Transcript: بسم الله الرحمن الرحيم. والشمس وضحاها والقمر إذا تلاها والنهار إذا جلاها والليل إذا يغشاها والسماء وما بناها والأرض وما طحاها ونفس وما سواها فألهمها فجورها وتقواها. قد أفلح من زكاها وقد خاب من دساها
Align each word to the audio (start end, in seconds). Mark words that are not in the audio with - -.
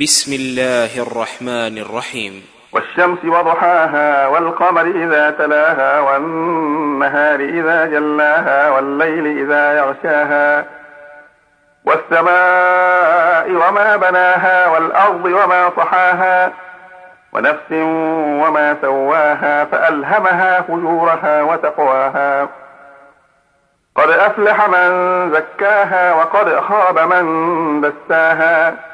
بسم 0.00 0.32
الله 0.32 1.02
الرحمن 1.02 1.78
الرحيم. 1.78 2.42
والشمس 2.72 3.24
وضحاها 3.24 4.26
والقمر 4.26 4.82
إذا 4.82 5.30
تلاها 5.30 6.00
والنهار 6.00 7.40
إذا 7.40 7.86
جلاها 7.86 8.70
والليل 8.70 9.26
إذا 9.26 9.78
يغشاها 9.78 10.64
والسماء 11.84 13.50
وما 13.50 13.96
بناها 13.96 14.68
والأرض 14.68 15.24
وما 15.24 15.68
طحاها 15.68 16.52
ونفس 17.32 17.72
وما 18.42 18.76
سواها 18.82 19.64
فألهمها 19.64 20.60
فجورها 20.60 21.42
وتقواها. 21.42 22.48
قد 23.96 24.10
أفلح 24.10 24.68
من 24.68 24.90
زكاها 25.32 26.14
وقد 26.14 26.60
خاب 26.60 26.98
من 26.98 27.80
دساها 27.80 28.93